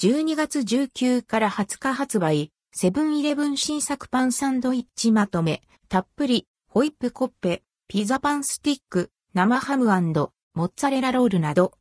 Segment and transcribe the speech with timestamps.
[0.00, 11.72] 12月19から20日発売、セブンイレブン新作パンサンドイッチまとめ、たっぷり、ホイップコッペ、ピザパンスティック、生ハムモッツァレラロールなど。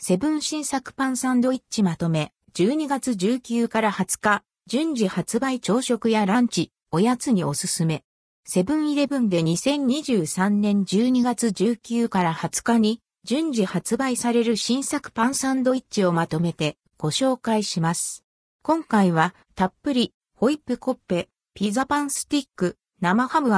[0.00, 8.02] セブン新作パンサンドイッチまとめ、12月19から20日、順次発売朝食やランチ、おやつにおすすめ。
[8.44, 18.24] セブンイレブンで2023年12月19から20日に順次発売される新作パンサンドイッチをまとめてご紹介します。
[18.62, 23.56] 今回はたっぷりホイップコッペ、ピザパンスティック、生ハムモ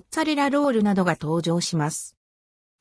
[0.00, 2.16] ッツァレラロールなどが登場します。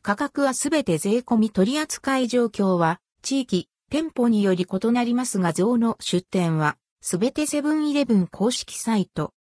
[0.02, 9.34] 価格はすべて税込み取扱い状況は地域、店舗により異なりますが像の出店はすべてセブンイレブン公式サイト。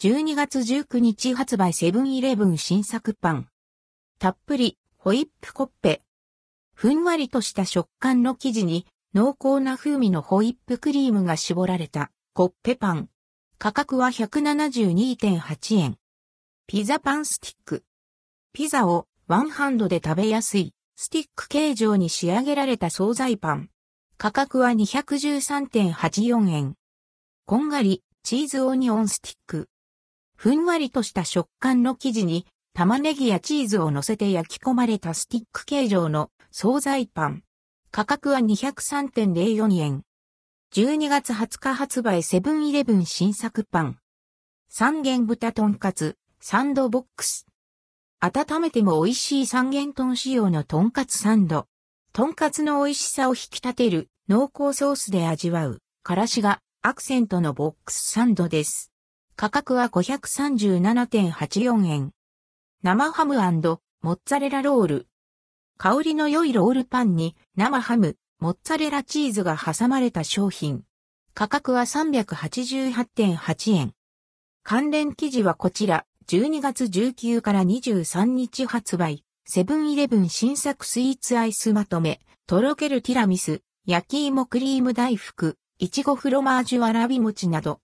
[0.00, 3.48] 12月19日発売セブンイレブン新作パン。
[4.20, 6.02] たっぷりホイップコッペ。
[6.74, 13.08] ふんわりとした食感の生地に濃厚な風味のホイップクリームが絞られたコッペパン。
[13.56, 15.96] 価格は172.8円。
[16.66, 17.84] ピザパンスティック。
[18.52, 23.70] ピザをワンハンドで食べやすいスティック形状に仕上げられた惣菜パン。
[24.18, 26.74] 価格は213.84円。
[27.44, 29.68] こんがりチーズオニオンスティック。
[30.34, 37.42] ふんわりとした食感の生地に玉ねぎやチーズを乗せて焼き込まれたスティック形状の惣菜パン。
[37.90, 40.02] 価格は203.04円。
[40.74, 43.98] 12月20日発売セブンイレブン新作パン。
[44.68, 47.46] 三元豚とんかつ、サンドボックス。
[48.20, 51.68] 温めても美味しい三元豚仕様のとんかつサンド。
[52.12, 58.92] とんかつの美味しさを引き立てる濃厚ソースで味わう、からしがアクセントのボックスサンドです。
[59.34, 62.12] 価格は537.84円。
[62.82, 63.36] 生ハム
[64.02, 65.08] モッツァレラロール。
[65.78, 70.84] 香りの良いロールパンに生ハム、モッツァレラチーズが挟まれた商品。
[71.34, 73.92] 価格は388.8円。
[74.62, 87.74] 関連記事はこちら、12月19から23日発売、セブンイレブン新作スイーツアイスまとめ、とろけるティラミス、焼き芋クリーム大福、いちごフロマージュわらび餅など、